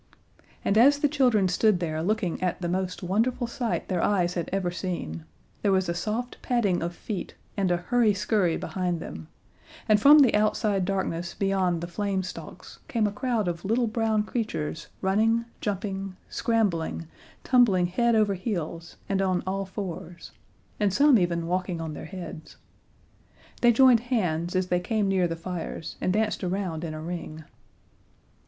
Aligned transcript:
And 0.65 0.79
as 0.79 0.97
the 0.97 1.07
children 1.07 1.47
stood 1.47 1.79
there 1.79 2.01
looking 2.01 2.41
at 2.41 2.59
the 2.59 2.67
most 2.67 3.03
wonderful 3.03 3.45
sight 3.45 3.87
their 3.87 4.01
eyes 4.01 4.33
had 4.33 4.49
ever 4.51 4.71
seen, 4.71 5.25
there 5.61 5.71
was 5.71 5.87
a 5.87 5.93
soft 5.93 6.41
padding 6.41 6.81
of 6.81 6.95
feet 6.95 7.35
and 7.55 7.69
a 7.69 7.77
hurry 7.77 8.15
scurry 8.15 8.57
behind 8.57 8.99
them, 8.99 9.27
and 9.87 10.01
from 10.01 10.17
the 10.17 10.33
outside 10.33 10.85
darkness 10.85 11.35
beyond 11.35 11.81
the 11.81 11.87
flame 11.87 12.23
stalks 12.23 12.79
came 12.87 13.05
a 13.05 13.11
crowd 13.11 13.47
of 13.47 13.63
little 13.63 13.85
brown 13.85 14.23
creatures 14.23 14.87
running, 15.03 15.45
jumping, 15.61 16.15
scrambling, 16.29 17.05
tumbling 17.43 17.85
head 17.85 18.15
over 18.15 18.33
heels 18.33 18.95
and 19.07 19.21
on 19.21 19.43
all 19.45 19.65
fours, 19.67 20.31
and 20.79 20.91
some 20.91 21.19
even 21.19 21.45
walking 21.45 21.79
on 21.79 21.93
their 21.93 22.05
heads. 22.05 22.57
They 23.61 23.71
joined 23.71 23.99
hands 24.09 24.55
as 24.55 24.69
they 24.69 24.79
came 24.79 25.07
near 25.07 25.27
the 25.27 25.35
fires 25.35 25.95
and 26.01 26.11
danced 26.11 26.43
around 26.43 26.83
in 26.83 26.95
a 26.95 27.01
ring. 27.03 27.43